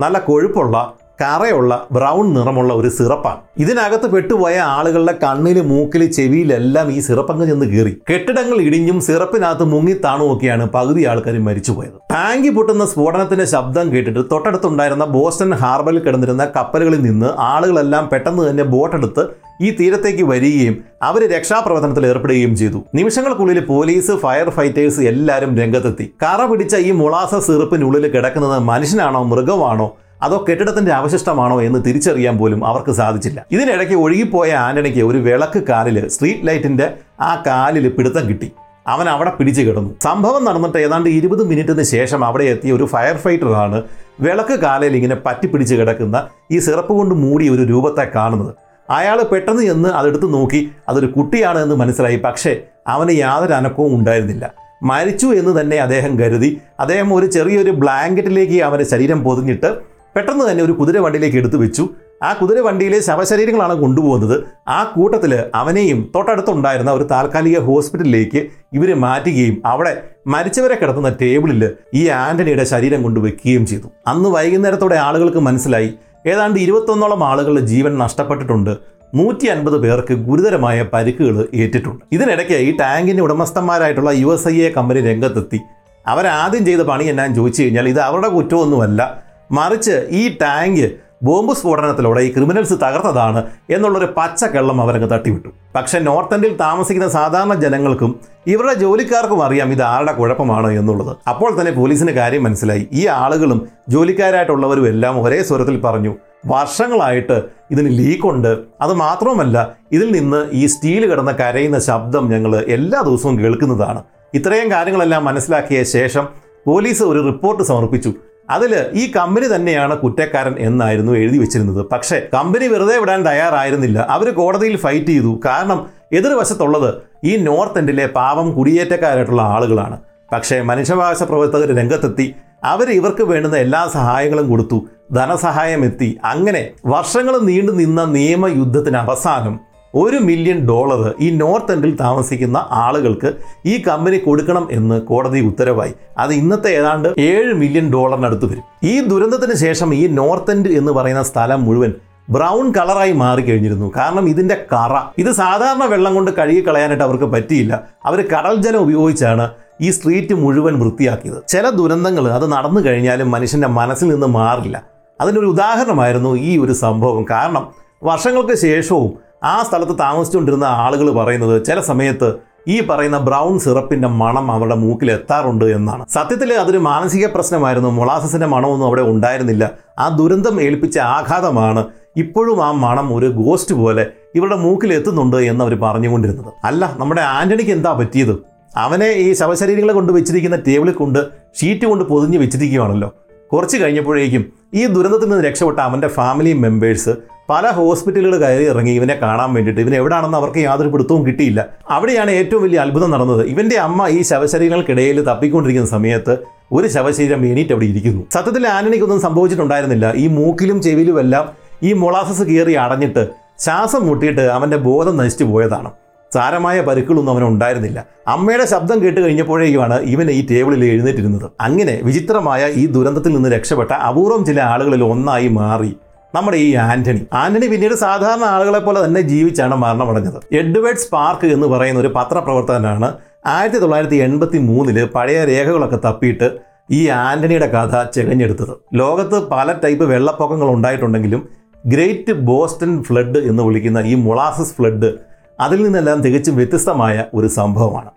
നല്ല 0.00 0.18
കൊഴുപ്പുള്ള 0.28 0.76
കറയുള്ള 1.20 1.86
ബ്രൗൺ 1.92 2.34
നിറമുള്ള 2.34 2.74
ഒരു 2.74 2.88
സിറപ്പാണ്. 2.88 3.40
ഇതിനകത്ത് 3.58 4.10
പെട്ടുപോയ 4.10 4.58
ആളുകളുടെ 4.58 5.14
കണ്ണിൽ 5.24 5.60
മൂക്കിൽ 5.60 6.06
ചെവിയിലെല്ലാം 6.06 6.92
ഈ 6.92 7.00
സിറപ്പങ്ങ് 7.00 7.46
ചെന്ന് 7.46 7.66
കീറി. 7.66 7.92
കെട്ടിടങ്ങൾ 8.10 8.58
ഇടിഞ്ഞും 8.60 9.00
സിറപ്പിനകത്ത് 9.00 9.64
മുങ്ങി 9.64 9.92
താണുമൊക്കെയാണ് 10.04 10.68
പകുതി 10.68 11.04
ആൾക്കാർ 11.04 11.38
മരിച്ചുപോയത്. 11.38 11.96
ടാങ്കി 12.12 12.48
പൊട്ടുന്ന 12.48 12.86
സ്ഫോടനത്തിന്റെ 12.86 13.44
ശബ്ദം 13.44 13.92
കേട്ടിട്ട് 13.92 14.20
തൊട്ടടുത്തുണ്ടായിരുന്ന 14.32 15.04
ബോസ്റ്റൺ 15.04 15.52
ഹാർബറിൽ 15.54 15.98
കിടന്നിരുന്ന 15.98 16.44
കപ്പലുകളിൽ 16.56 17.02
നിന്ന് 17.02 17.26
ആളുകളെല്ലാം 17.38 18.08
പെട്ടെന്ന് 18.12 18.50
തന്നെ 18.50 18.62
ബോട്ടെടുത്ത് 18.64 19.24
ഈ 19.60 19.70
തീരത്തേക്ക് 19.80 20.24
വരികയും 20.24 20.76
അവർ 21.02 21.30
രക്ഷാപ്രവർത്തനത്തിൽ 21.36 22.06
ഏർപ്പെടുകയും 22.06 22.56
ചെയ്തു. 22.56 22.78
നിമിഷങ്ങൾക്കുള്ളിൽ 22.94 23.60
പോലീസ് 23.64 24.12
ഫയർ 24.12 24.50
ഫൈറ്റേഴ്സ് 24.50 25.00
എല്ലാവരും 25.00 25.58
രംഗത്തെത്തി. 25.58 26.14
കറ 26.22 26.44
പിടിച്ച 26.44 26.76
ഈ 26.76 26.90
മുളാസ 26.90 27.34
സിറപ്പിനുള്ളിൽ 27.46 28.06
കിടക്കുന്നത് 28.12 28.58
മനുഷ്യനാണോ 28.58 29.22
മൃഗമാണോ 29.22 29.88
അതോ 30.22 30.46
കെട്ടിടത്തിന്റെ 30.48 30.92
അവശിഷ്ടമാണോ 30.92 31.62
എന്ന് 31.62 31.84
തിരിച്ചറിയാൻ 31.86 32.38
പോലും 32.38 32.66
അവർക്ക് 32.66 32.92
സാധിച്ചില്ല. 32.92 33.46
ഇതിനിടയ്ക്ക് 33.50 33.94
ഒഴുകിപ്പോയ 33.94 34.52
ആന്റണിക്ക് 34.52 35.02
ഒരു 35.02 35.18
വിളക്ക് 35.18 35.62
കാലിൽ 35.62 36.08
സ്ട്രീറ്റ് 36.08 36.46
ലൈറ്റിന്റെ 36.46 36.92
ആ 37.20 37.42
കാലിൽ 37.46 37.88
പിടുത്തം 37.88 38.28
കിട്ടി. 38.28 38.52
അവൻ 38.86 39.08
അവിടെ 39.08 39.30
പിടിച്ചു 39.30 39.62
കിടന്നു. 39.62 39.94
സംഭവം 40.02 40.44
നടന്നിട്ട് 40.44 40.78
ഏതാണ്ട് 40.78 41.08
ഇരുപത് 41.08 41.46
മിനിറ്റിന് 41.46 41.82
ശേഷം 41.82 42.24
അവിടെ 42.24 42.44
എത്തിയ 42.44 42.72
ഒരു 42.72 42.84
ഫയർ 42.84 43.16
ഫൈറ്ററാണ് 43.16 43.82
വിളക്ക് 44.20 44.54
കാലയിൽ 44.54 44.96
ഇങ്ങനെ 44.96 45.16
പറ്റിപ്പിടിച്ച് 45.26 45.74
കിടക്കുന്ന 45.74 46.26
ഈ 46.50 46.58
സിറപ്പ് 46.58 46.92
കൊണ്ട് 46.92 47.14
മൂടിയ 47.14 47.50
ഒരു 47.50 47.62
രൂപത്തെ 47.62 48.10
കാണുന്നത്. 48.14 48.54
അയാൾ 48.90 49.22
പെട്ടെന്ന് 49.22 49.62
ചെന്ന് 49.62 49.88
അതെടുത്ത് 49.88 50.34
നോക്കി 50.34 50.70
അതൊരു 50.88 51.06
കുട്ടിയാണ് 51.06 51.58
എന്ന് 51.58 51.74
മനസ്സിലായി. 51.74 52.16
പക്ഷേ 52.16 52.60
അവന് 52.86 53.10
യാതൊരു 53.10 53.52
അനക്കവും 53.52 53.98
ഉണ്ടായിരുന്നില്ല. 53.98 54.54
മരിച്ചു 54.82 55.26
എന്ന് 55.26 55.60
തന്നെ 55.60 55.76
അദ്ദേഹം 55.76 56.18
കരുതി. 56.18 56.60
അദ്ദേഹം 56.80 57.14
ഒരു 57.14 57.26
ചെറിയൊരു 57.26 57.70
ബ്ലാങ്കറ്റിലേക്ക് 57.70 58.62
അവന്റെ 58.62 58.84
ശരീരം 58.84 59.24
പൊതിഞ്ഞിട്ട് 59.24 59.89
പെട്ടെന്ന് 60.16 60.50
തന്നെ 60.50 60.64
ഒരു 60.64 60.72
കുതിര 60.72 60.98
വണ്ടിയിലേക്ക് 60.98 61.36
എടുത്തു 61.36 61.56
വെച്ചു. 61.56 61.88
ആ 62.22 62.32
കുതിര 62.32 62.58
വണ്ടിയിലെ 62.58 63.00
ശവശരീരങ്ങളാണ് 63.00 63.74
കൊണ്ടുപോകുന്നത്. 63.74 64.44
ആ 64.68 64.84
കൂട്ടത്തിൽ 64.84 65.44
അവനെയും 65.54 66.10
തൊട്ടടുത്തുണ്ടായിരുന്ന 66.14 66.90
ഒരു 66.90 67.04
താൽക്കാലിക 67.04 67.58
ഹോസ്പിറ്റലിലേക്ക് 67.58 68.46
ഇവരെ 68.72 68.94
മാറ്റുകയും 68.94 69.62
അവിടെ 69.64 70.02
മരിച്ചവരെ 70.26 70.74
കിടത്തുന്ന 70.74 71.08
ടേബിളിൽ 71.22 71.70
ഈ 71.94 72.08
ആന്റണിയുടെ 72.08 72.64
ശരീരം 72.64 73.02
കൊണ്ടുവെക്കുകയും 73.02 73.66
ചെയ്തു. 73.66 73.88
അന്ന് 74.06 74.28
വൈകുന്നേരത്തോടെ 74.28 74.94
ആളുകൾക്ക് 74.96 75.38
മനസ്സിലായി. 75.38 75.90
ഏതാണ്ട് 76.26 76.60
ഇരുപത്തൊന്നോളം 76.60 77.24
ആളുകളുടെ 77.24 77.60
ജീവൻ 77.60 77.98
നഷ്ടപ്പെട്ടിട്ടുണ്ട്. 77.98 78.76
നൂറ്റി 79.14 79.46
അൻപത് 79.46 79.78
പേർക്ക് 79.82 80.14
ഗുരുതരമായ 80.14 80.82
പരിക്കുകൾ 80.82 81.48
ഏറ്റിട്ടുണ്ട്. 81.54 82.04
ഇതിനിടയ്ക്ക് 82.12 82.54
ഈ 82.54 82.76
ടാങ്കിന്റെ 82.76 83.22
ഉടമസ്ഥന്മാരായിട്ടുള്ള 83.22 84.10
U 84.10 84.34
S 84.34 84.48
I 84.48 84.62
A 84.62 84.70
company 84.70 85.00
രംഗത്തെത്തി. 85.00 85.58
അവരാദ്യം 86.06 86.64
ചെയ്ത 86.64 86.80
പണി 86.80 87.04
എന്നാന്ന് 87.04 87.36
ചോദിച്ചു 87.36 87.62
കഴിഞ്ഞാൽ 87.62 87.88
ഇത് 87.88 88.00
അവരുടെ 88.00 88.28
കുറ്റമൊന്നുമല്ല. 88.28 89.29
മറിച്ച് 89.50 90.08
ഈ 90.10 90.36
ടാങ്ക് 90.42 90.90
ബോംബ് 91.22 91.54
സ്ഫോടനത്തിലൂടെ 91.54 92.20
ഈ 92.20 92.32
ക്രിമിനൽസ് 92.32 92.72
തകർത്തതാണ് 92.72 93.44
എന്നുള്ളൊരു 93.70 94.08
പച്ചക്കള്ളം 94.16 94.80
അവരങ്ങ് 94.80 95.10
തട്ടിവിട്ടു. 95.10 95.48
പക്ഷെ 95.76 95.98
നോർത്ത് 95.98 96.34
എൻഡിൽ 96.34 96.56
താമസിക്കുന്ന 96.56 97.08
സാധാരണ 97.08 97.54
ജനങ്ങൾക്കും 97.54 98.20
ഇവരുടെ 98.46 98.74
ജോലിക്കാർക്കും 98.74 99.44
അറിയാം 99.44 99.72
ഇത് 99.72 99.82
ആരുടെ 99.82 100.12
കുഴപ്പമാണ് 100.12 100.72
എന്നുള്ളത്. 100.72 101.16
അപ്പോൾ 101.28 101.60
തന്നെ 101.60 101.72
പോലീസിന് 101.72 102.10
കാര്യം 102.10 102.44
മനസ്സിലായി. 102.44 102.88
ഈ 102.92 103.06
ആളുകളും 103.06 103.68
ജോലിക്കാരായിട്ടുള്ളവരും 103.88 104.88
എല്ലാം 104.88 105.22
ഒരേ 105.22 105.42
സ്വരത്തിൽ 105.42 105.80
പറഞ്ഞു 105.80 106.14
വർഷങ്ങളായിട്ട് 106.46 107.42
ഇതിന് 107.70 107.98
ലീക്കുണ്ട്. 107.98 108.58
അത് 108.80 108.94
മാത്രവുമല്ല 108.94 109.76
ഇതിൽ 109.92 110.12
നിന്ന് 110.12 110.46
ഈ 110.52 110.66
സ്റ്റീൽ 110.66 111.10
കിടന്ന 111.10 111.32
കരയുന്ന 111.32 111.78
ശബ്ദം 111.78 112.30
ഞങ്ങൾ 112.30 112.56
എല്ലാ 112.56 113.00
ദിവസവും 113.00 113.40
കേൾക്കുന്നതാണ്. 113.40 114.02
ഇത്രയും 114.34 114.70
കാര്യങ്ങളെല്ലാം 114.70 115.24
മനസ്സിലാക്കിയ 115.24 115.82
ശേഷം 115.82 116.28
പോലീസ് 116.66 117.02
ഒരു 117.02 117.26
റിപ്പോർട്ട് 117.26 117.62
സമർപ്പിച്ചു. 117.62 118.12
അതിൽ 118.50 118.86
ഈ 118.92 119.12
കമ്പനി 119.16 119.46
തന്നെയാണ് 119.54 119.98
കുറ്റക്കാരൻ 119.98 120.54
എന്നായിരുന്നു 120.58 121.12
എഴുതി 121.12 121.38
വെച്ചിരുന്നത്. 121.38 121.86
പക്ഷേ 121.92 122.22
കമ്പനി 122.34 122.66
വെറുതെ 122.66 122.98
വിടാൻ 122.98 123.26
തയ്യാറായിരുന്നില്ല. 123.26 124.06
അവർ 124.10 124.30
കോടതിയിൽ 124.30 124.76
ഫൈറ്റ് 124.76 125.06
ചെയ്തു. 125.06 125.40
കാരണം 125.44 125.86
എതിർവശത്തുള്ളത് 126.12 126.94
ഈ 127.24 127.36
നോർത്ത് 127.36 127.78
എൻഡിലെ 127.78 128.06
പാവം 128.06 128.52
കുടിയേറ്റക്കാരായിട്ടുള്ള 128.52 129.42
ആളുകളാണ്. 129.42 129.98
പക്ഷേ 130.32 130.60
മനുഷ്യാവകാശ 130.60 131.22
പ്രവർത്തകർ 131.22 131.76
രംഗത്തെത്തി. 131.76 132.34
അവർ 132.64 132.90
ഇവർക്ക് 132.90 133.22
വേണ്ടുന്ന 133.22 133.56
എല്ലാ 133.56 133.86
സഹായങ്ങളും 133.86 134.50
കൊടുത്തു. 134.50 134.78
ധനസഹായം 135.12 135.84
എത്തി 135.84 136.18
അങ്ങനെ 136.24 136.70
വർഷങ്ങൾ 136.86 137.38
നീണ്ടു 137.38 137.72
നിന്ന 137.72 138.04
നിയമയുദ്ധത്തിന് 138.04 138.96
അവസാനം 138.96 139.69
ഒരു 139.94 140.16
മില്യൺ 140.16 140.66
ഡോളർ 140.66 141.14
ഈ 141.20 141.30
നോർത്ത് 141.30 141.72
എൻഡിൽ 141.72 141.96
താമസിക്കുന്ന 141.96 142.66
ആളുകൾക്ക് 142.70 143.32
ഈ 143.66 143.82
കമ്പനി 143.82 144.18
കൊടുക്കണം 144.18 144.68
എന്ന് 144.70 145.02
കോടതി 145.02 145.40
ഉത്തരവായി. 145.40 145.92
അത് 146.18 146.32
ഇന്നത്തെ 146.32 146.70
ഏതാണ്ട് 146.70 147.08
ഏഴ് 147.18 147.52
മില്യൺ 147.52 147.92
ഡോളറിനടുത്ത് 147.92 148.44
വരും. 148.44 148.62
ഈ 148.82 149.00
ദുരന്തത്തിന് 149.00 149.54
ശേഷം 149.54 149.94
ഈ 149.94 150.06
നോർത്ത് 150.06 150.50
എൻഡ് 150.50 150.68
എന്ന് 150.68 150.92
പറയുന്ന 150.92 151.22
സ്ഥലം 151.22 151.64
മുഴുവൻ 151.64 151.94
ബ്രൗൺ 152.30 152.72
കളറായി 152.72 153.12
മാറിക്കഴിഞ്ഞിരുന്നു 153.12 153.92
കാരണം 153.96 154.28
ഇതിന്റെ 154.28 154.66
കറ. 154.72 155.00
ഇത് 155.18 155.30
സാധാരണ 155.32 155.84
വെള്ളം 155.84 156.14
കൊണ്ട് 156.14 156.30
കഴുകി 156.30 156.68
കളയാനായിട്ട് 156.68 157.04
അവർക്ക് 157.04 157.24
പറ്റിയില്ല. 157.24 157.82
അവർ 158.04 158.26
കടൽ 158.26 158.54
ജലം 158.54 158.78
ഉപയോഗിച്ചാണ് 158.78 159.50
ഈ 159.80 159.90
സ്ട്രീറ്റ് 159.90 160.34
മുഴുവൻ 160.34 160.80
വൃത്തിയാക്കിയത്. 160.80 161.42
ചില 161.48 161.70
ദുരന്തങ്ങൾ 161.70 162.28
അത് 162.28 162.52
നടന്നു 162.52 162.80
കഴിഞ്ഞാലും 162.80 163.30
മനുഷ്യന്റെ 163.30 163.68
മനസ്സിൽ 163.68 164.08
നിന്ന് 164.08 164.26
മാറില്ല. 164.26 164.84
അതിനൊരു 165.20 165.46
ഉദാഹരണമായിരുന്നു 165.46 166.36
ഈ 166.36 166.58
ഒരു 166.58 166.72
സംഭവം. 166.72 167.26
കാരണം 167.30 167.70
വർഷങ്ങൾക്ക് 168.02 168.54
ശേഷവും 168.54 169.29
ആ 169.42 169.62
സ്ഥലത്ത് 169.62 169.98
താമസിച്ചുകൊണ്ടിരുന്ന 169.98 170.64
ആളുകൾ 170.64 171.10
പറയുന്നത് 171.10 171.64
ചില 171.64 171.80
സമയത്ത് 171.80 172.34
ഈ 172.68 172.86
പറയുന്ന 172.86 173.18
ബ്രൗൺ 173.18 173.58
സിറപ്പിന്റെ 173.58 174.08
മണം 174.08 174.50
അവരുടെ 174.50 174.74
മൂക്കിൽ 174.74 175.10
എത്താറുണ്ട് 175.10 175.64
എന്നാണ്. 175.64 176.04
സത്യത്തിൽ 176.08 176.52
അതൊരു 176.52 176.78
മാനസിക 176.78 177.26
പ്രശ്നമായിരുന്നു. 177.26 177.88
മൊളാസസിന്റെ 177.88 178.46
മണമൊന്നും 178.46 178.86
അവിടെ 178.86 179.02
ഉണ്ടായിരുന്നില്ല. 179.02 179.70
ആ 179.98 180.08
ദുരന്തം 180.08 180.62
ഏൽപ്പിച്ച 180.62 180.98
ആഘാതമാണ് 180.98 181.84
ഇപ്പോഴും 182.16 182.64
ആ 182.64 182.72
മണം 182.72 183.14
ഒരു 183.14 183.26
ഗോസ്റ്റ് 183.26 183.74
പോലെ 183.74 184.06
ഇവരുടെ 184.34 184.56
മൂക്കിൽ 184.56 184.92
എത്തുന്നുണ്ട് 184.92 185.36
എന്ന് 185.36 185.64
അവർ 185.64 185.80
പറഞ്ഞുകൊണ്ടിരുന്നത്. 185.80 186.52
അല്ല 186.64 186.94
നമ്മുടെ 186.96 187.20
ആന്റണിക്ക് 187.20 187.70
എന്താ 187.70 187.92
പറ്റിയത്? 187.92 188.38
അവനെ 188.76 189.06
ഈ 189.06 189.32
ശവശരീരങ്ങളെ 189.32 189.92
കൊണ്ട് 189.92 190.12
വെച്ചിരിക്കുന്ന 190.12 190.56
ടേബിളിൽ 190.56 190.92
കൊണ്ട് 190.92 191.26
ഷീറ്റ് 191.60 191.86
കൊണ്ട് 191.86 192.04
പൊതിഞ്ഞ് 192.04 192.38
വെച്ചിരിക്കുകയാണല്ലോ. 192.38 193.14
കുറച്ച് 193.52 193.76
കഴിഞ്ഞപ്പോഴേക്കും 193.76 194.52
ഈ 194.74 194.86
ദുരന്തത്തിൽ 194.86 195.28
നിന്ന് 195.28 195.44
രക്ഷപ്പെട്ട 195.44 195.78
അവന്റെ 195.78 196.08
ഫാമിലി 196.08 196.52
മെമ്പേഴ്സ് 196.52 197.10
പല 197.50 197.66
ഹോസ്പിറ്റലുകൾ 197.68 198.36
കയറി 198.42 198.64
ഇറങ്ങി 198.72 198.92
ഇവനെ 198.92 199.14
കാണാൻ 199.22 199.54
വേണ്ടിയിട്ട്. 199.54 199.80
ഇവൻ 199.80 199.94
എവിടെയാണെന്ന് 199.94 200.38
അവർക്ക് 200.38 200.58
യാതൊരു 200.58 200.88
പിടുത്തവും 200.88 201.26
കിട്ടിയില്ല. 201.26 201.60
അവിടെയാണ് 201.90 202.30
ഏറ്റവും 202.30 202.62
വലിയ 202.62 202.78
അത്ഭുതം 202.78 203.10
നടന്നത്. 203.10 203.42
ഇവന്റെ 203.46 203.76
അമ്മ 203.76 204.08
ഈ 204.08 204.22
ശവശരീരങ്ങൾക്കിടയിൽ 204.22 205.18
തപ്പിക്കൊണ്ടിരിക്കുന്ന 205.30 205.88
സമയത്ത് 205.88 206.36
ഒരു 206.72 206.86
ശവശരീരം 206.86 207.40
എണീറ്റ് 207.46 207.72
അവിടെ 207.72 207.84
ഇരിക്കുന്നു. 207.84 208.22
സത്യത്തിൽ 208.32 208.66
ആനണിക്കൊന്നും 208.66 209.20
സംഭവിച്ചിട്ടുണ്ടായിരുന്നില്ല. 209.20 210.12
ഈ 210.16 210.26
മൂക്കിലും 210.26 210.82
ചെവിയിലും 210.82 211.20
എല്ലാം 211.20 211.46
ഈ 211.82 211.92
മൊളാസസ് 211.92 212.42
കയറി 212.42 212.72
അടഞ്ഞിട്ട് 212.72 213.24
ശ്വാസം 213.58 214.06
മുട്ടിയിട്ട് 214.08 214.40
അവന്റെ 214.40 214.76
ബോധം 214.76 215.16
നശിച്ചു 215.16 215.44
പോയതാണ്. 215.44 215.90
സാരമായ 216.34 216.80
പരുക്കളൊന്നും 216.80 217.32
അവന് 217.32 217.44
ഉണ്ടായിരുന്നില്ല. 217.44 217.98
അമ്മയുടെ 218.28 218.66
ശബ്ദം 218.66 218.98
കേട്ട് 219.04 219.20
കഴിഞ്ഞപ്പോഴേക്കുമാണ് 219.20 219.96
ഇവൻ 220.12 220.30
ഈ 220.30 220.46
ടേബിളിൽ 220.50 220.84
എഴുന്നേറ്റിരുന്നത്. 220.84 221.50
അങ്ങനെ 221.60 222.00
വിചിത്രമായ 222.02 222.68
ഈ 222.82 222.86
ദുരന്തത്തിൽ 222.86 223.34
നിന്ന് 223.34 223.48
രക്ഷപ്പെട്ട 223.48 223.92
അപൂർവം 223.92 224.44
ചില 224.44 224.60
ആളുകളിൽ 224.60 225.04
ഒന്നായി 225.04 225.48
മാറി. 225.48 225.96
നമ്മുടെ 226.34 226.56
ഈ 226.56 226.74
ആന്റണി. 226.74 227.26
ആന്റണി 227.32 227.66
പിന്നീട് 227.66 227.94
സാധാരണ 227.94 228.44
ആളുകളെ 228.44 228.78
പോലെ 228.78 229.04
തന്നെ 229.04 229.20
ജീവിച്ചാണ് 229.20 229.74
മരണമടഞ്ഞത്. 229.74 230.54
എഡ്വേർഡ് 230.54 230.98
സ്പാർക്ക് 230.98 231.46
എന്ന് 231.46 231.66
പറയുന്ന 231.66 232.00
ഒരു 232.00 232.08
പത്രപ്രവർത്തകനാണ് 232.08 233.14
ആയിരത്തി 233.46 233.78
തൊള്ളായിരത്തി 233.78 234.16
എൺപത്തി 234.16 234.58
മൂന്നിൽ 234.58 235.04
പഴയ 235.04 235.44
രേഖകളൊക്കെ 235.44 235.98
തപ്പിയിട്ട് 236.04 236.50
ഈ 236.90 237.08
ആന്റണിയുടെ 237.08 237.66
കഥ 237.66 238.04
ചെകഞ്ഞെടുത്തത്. 238.04 238.74
ലോകത്ത് 238.94 239.48
പല 239.48 239.74
ടൈപ്പ് 239.84 240.04
വെള്ളപ്പൊക്കങ്ങൾ 240.04 240.68
ഉണ്ടായിട്ടുണ്ടെങ്കിലും 240.68 241.48
ഗ്രേറ്റ് 241.86 242.32
ബോസ്റ്റൺ 242.32 243.02
ഫ്ലഡ് 243.02 243.38
എന്ന് 243.38 243.62
വിളിക്കുന്ന 243.62 243.98
ഈ 243.98 244.14
മൊളാസസ് 244.14 244.74
ഫ്ലഡ് 244.74 245.12
അതിൽ 245.60 245.82
നിന്നെല്ലാം 245.82 246.20
തികച്ചും 246.20 246.56
വ്യത്യസ്തമായ 246.56 247.24
ഒരു 247.34 247.46
സംഭവമാണ്. 247.46 248.10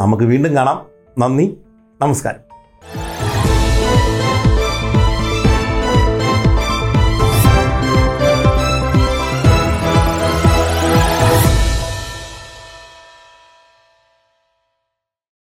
നമുക്ക് 0.00 0.22
വീണ്ടും 0.22 0.56
കാണാം. 0.56 0.86
നന്ദി. 1.18 1.56
നമസ്കാരം. 2.02 2.43